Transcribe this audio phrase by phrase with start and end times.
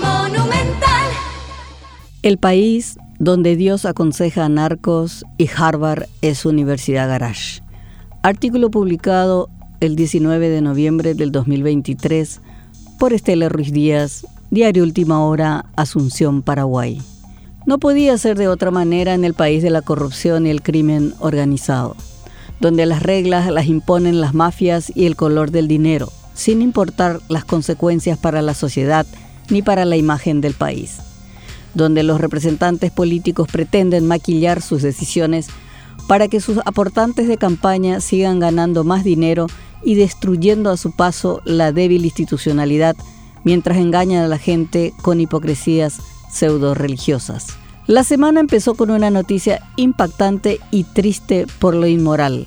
[0.00, 1.10] Monumental.
[2.22, 7.62] El país donde Dios aconseja a narcos y Harvard es Universidad Garage.
[8.22, 9.48] Artículo publicado
[9.80, 12.40] el 19 de noviembre del 2023
[12.98, 17.00] por Estela Ruiz Díaz, Diario Última Hora, Asunción, Paraguay.
[17.66, 21.14] No podía ser de otra manera en el país de la corrupción y el crimen
[21.18, 21.96] organizado,
[22.60, 27.44] donde las reglas las imponen las mafias y el color del dinero, sin importar las
[27.44, 29.06] consecuencias para la sociedad
[29.50, 30.98] ni para la imagen del país,
[31.74, 35.48] donde los representantes políticos pretenden maquillar sus decisiones
[36.06, 39.46] para que sus aportantes de campaña sigan ganando más dinero
[39.82, 42.96] y destruyendo a su paso la débil institucionalidad
[43.44, 46.00] mientras engañan a la gente con hipocresías
[46.30, 47.48] pseudo religiosas.
[47.86, 52.46] La semana empezó con una noticia impactante y triste por lo inmoral.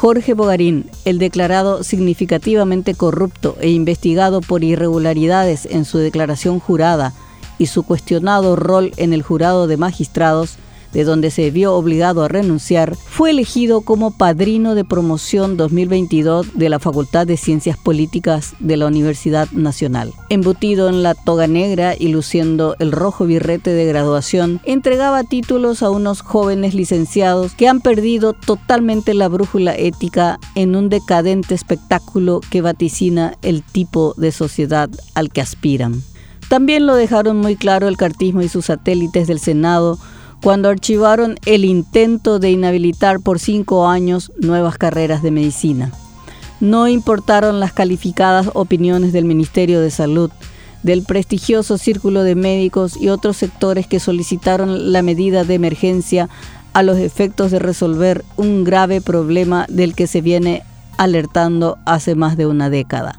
[0.00, 7.14] Jorge Bogarín, el declarado significativamente corrupto e investigado por irregularidades en su declaración jurada
[7.58, 10.54] y su cuestionado rol en el jurado de magistrados,
[10.92, 16.68] de donde se vio obligado a renunciar, fue elegido como padrino de promoción 2022 de
[16.68, 20.12] la Facultad de Ciencias Políticas de la Universidad Nacional.
[20.28, 25.90] Embutido en la toga negra y luciendo el rojo birrete de graduación, entregaba títulos a
[25.90, 32.62] unos jóvenes licenciados que han perdido totalmente la brújula ética en un decadente espectáculo que
[32.62, 36.02] vaticina el tipo de sociedad al que aspiran.
[36.48, 39.98] También lo dejaron muy claro el cartismo y sus satélites del Senado
[40.42, 45.92] cuando archivaron el intento de inhabilitar por cinco años nuevas carreras de medicina.
[46.60, 50.30] No importaron las calificadas opiniones del Ministerio de Salud,
[50.82, 56.28] del prestigioso Círculo de Médicos y otros sectores que solicitaron la medida de emergencia
[56.72, 60.62] a los efectos de resolver un grave problema del que se viene
[60.96, 63.18] alertando hace más de una década.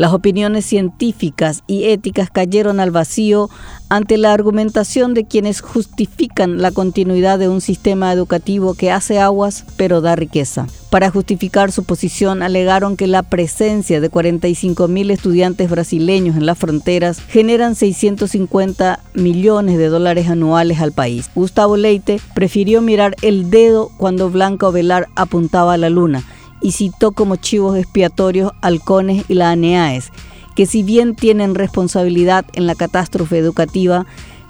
[0.00, 3.50] Las opiniones científicas y éticas cayeron al vacío
[3.90, 9.66] ante la argumentación de quienes justifican la continuidad de un sistema educativo que hace aguas
[9.76, 10.66] pero da riqueza.
[10.88, 16.56] Para justificar su posición alegaron que la presencia de 45 mil estudiantes brasileños en las
[16.56, 21.28] fronteras generan 650 millones de dólares anuales al país.
[21.34, 26.24] Gustavo Leite prefirió mirar el dedo cuando Blanca Ovelar apuntaba a la luna
[26.60, 30.10] y citó como chivos expiatorios halcones y la ANEAES,
[30.54, 34.06] que si bien tienen responsabilidad en la catástrofe educativa,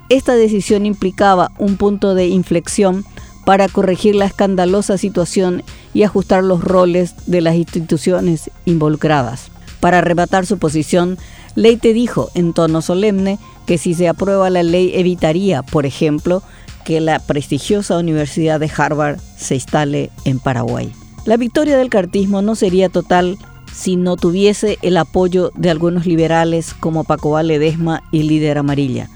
[0.09, 3.04] esta decisión implicaba un punto de inflexión
[3.44, 5.62] para corregir la escandalosa situación
[5.94, 9.50] y ajustar los roles de las instituciones involucradas.
[9.81, 11.16] Para arrebatar su posición,
[11.54, 16.43] Leite dijo en tono solemne que si se aprueba la ley evitaría, por ejemplo,
[16.84, 20.93] que la prestigiosa Universidad de Harvard se instale en Paraguay.
[21.26, 23.38] La victoria del cartismo no sería total
[23.72, 29.08] si no tuviese el apoyo de algunos liberales como Paco Ledesma y Líder Amarilla.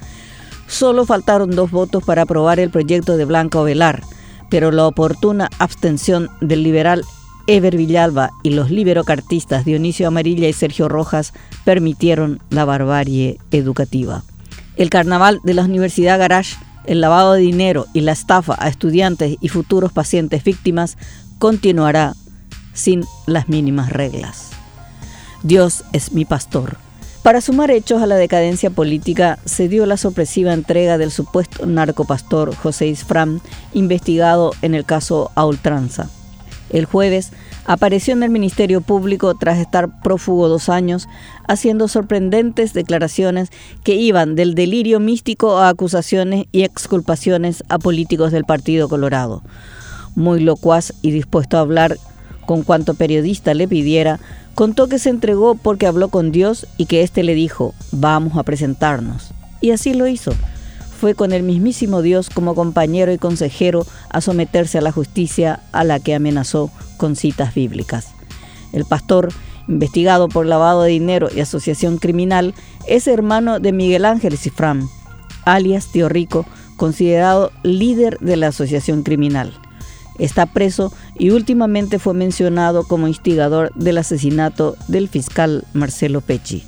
[0.66, 4.03] Solo faltaron dos votos para aprobar el proyecto de Blanca Ovelar,
[4.50, 7.04] pero la oportuna abstención del liberal
[7.47, 11.32] Ever Villalba y los liberocartistas Dionisio Amarilla y Sergio Rojas
[11.65, 14.22] permitieron la barbarie educativa.
[14.76, 19.36] El carnaval de la Universidad Garage, el lavado de dinero y la estafa a estudiantes
[19.41, 20.97] y futuros pacientes víctimas
[21.39, 22.15] continuará
[22.72, 24.50] sin las mínimas reglas.
[25.43, 26.77] Dios es mi pastor.
[27.22, 32.55] Para sumar hechos a la decadencia política, se dio la sorpresiva entrega del supuesto narcopastor
[32.55, 33.41] José Isfram,
[33.72, 36.11] investigado en el caso a ultranza.
[36.71, 37.31] El jueves
[37.65, 41.09] apareció en el Ministerio Público tras estar prófugo dos años,
[41.49, 43.51] haciendo sorprendentes declaraciones
[43.84, 49.43] que iban del delirio místico a acusaciones y exculpaciones a políticos del Partido Colorado
[50.15, 51.97] muy locuaz y dispuesto a hablar
[52.47, 54.21] con cuanto periodista le pidiera,
[54.55, 58.43] contó que se entregó porque habló con Dios y que éste le dijo, vamos a
[58.43, 59.33] presentarnos.
[59.61, 60.33] Y así lo hizo.
[61.01, 65.85] Fue con el mismísimo Dios como compañero y consejero a someterse a la justicia a
[65.85, 68.09] la que amenazó con citas bíblicas.
[68.73, 69.29] El pastor,
[69.69, 72.55] investigado por lavado de dinero y asociación criminal,
[72.87, 74.89] es hermano de Miguel Ángel Cifrán,
[75.45, 76.47] alias Tío Rico,
[76.77, 79.53] considerado líder de la asociación criminal.
[80.19, 86.65] Está preso y últimamente fue mencionado como instigador del asesinato del fiscal Marcelo Pecci.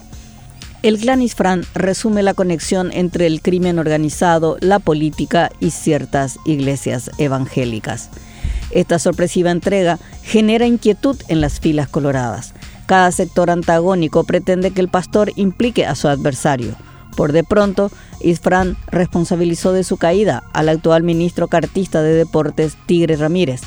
[0.83, 7.11] El clan Isfran resume la conexión entre el crimen organizado, la política y ciertas iglesias
[7.19, 8.11] evangélicas.
[8.71, 12.53] Esta sorpresiva entrega genera inquietud en las filas coloradas.
[12.87, 16.77] Cada sector antagónico pretende que el pastor implique a su adversario.
[17.17, 17.91] Por de pronto,
[18.21, 23.63] Isfran responsabilizó de su caída al actual ministro cartista de Deportes, Tigre Ramírez,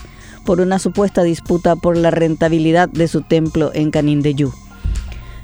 [0.45, 4.51] por una supuesta disputa por la rentabilidad de su templo en Canindeyú.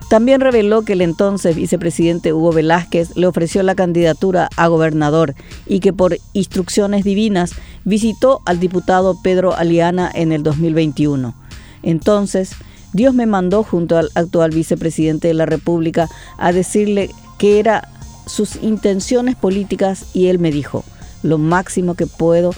[0.10, 5.34] También reveló que el entonces vicepresidente Hugo Velázquez le ofreció la candidatura a gobernador
[5.66, 7.54] y que por instrucciones divinas
[7.86, 11.34] visitó al diputado Pedro Aliana en el 2021.
[11.82, 12.52] Entonces,
[12.94, 16.08] Dios me mandó junto al actual vicepresidente de la República
[16.38, 17.10] a decirle
[17.40, 17.82] que eran
[18.26, 20.84] sus intenciones políticas y él me dijo,
[21.24, 22.52] lo máximo que puedo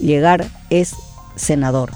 [0.00, 0.94] llegar es
[1.36, 1.90] senador.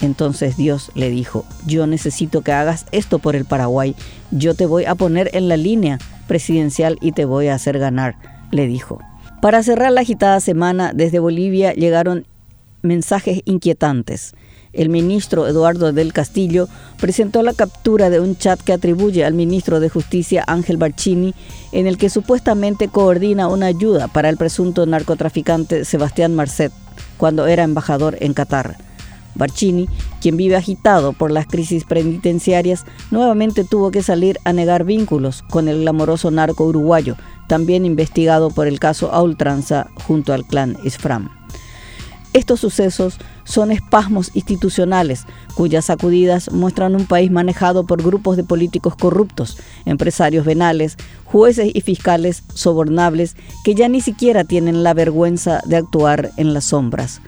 [0.00, 3.94] Entonces Dios le dijo, yo necesito que hagas esto por el Paraguay,
[4.30, 8.16] yo te voy a poner en la línea presidencial y te voy a hacer ganar,
[8.50, 9.00] le dijo.
[9.40, 12.26] Para cerrar la agitada semana, desde Bolivia llegaron
[12.82, 14.34] mensajes inquietantes.
[14.74, 16.68] El ministro Eduardo del Castillo
[16.98, 21.34] presentó la captura de un chat que atribuye al ministro de Justicia Ángel Barcini,
[21.72, 26.72] en el que supuestamente coordina una ayuda para el presunto narcotraficante Sebastián Marcet
[27.16, 28.76] cuando era embajador en Qatar.
[29.34, 29.88] Barcini,
[30.20, 35.68] quien vive agitado por las crisis penitenciarias, nuevamente tuvo que salir a negar vínculos con
[35.68, 37.16] el glamoroso narco uruguayo,
[37.48, 41.43] también investigado por el caso a ultranza junto al clan Isfram.
[42.34, 48.96] Estos sucesos son espasmos institucionales cuyas sacudidas muestran un país manejado por grupos de políticos
[48.96, 55.76] corruptos, empresarios venales, jueces y fiscales sobornables que ya ni siquiera tienen la vergüenza de
[55.76, 57.22] actuar en las sombras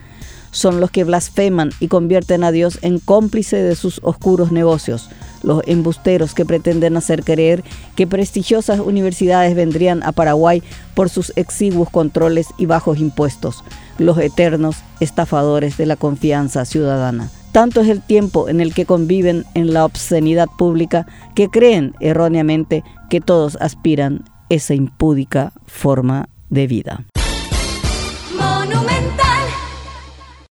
[0.57, 5.11] son los que blasfeman y convierten a Dios en cómplice de sus oscuros negocios,
[5.43, 7.63] los embusteros que pretenden hacer creer
[7.95, 10.63] que prestigiosas universidades vendrían a Paraguay
[10.95, 13.65] por sus exiguos controles y bajos impuestos,
[13.99, 17.29] los eternos estafadores de la confianza ciudadana.
[17.53, 22.83] Tanto es el tiempo en el que conviven en la obscenidad pública que creen erróneamente
[23.11, 27.05] que todos aspiran esa impúdica forma de vida.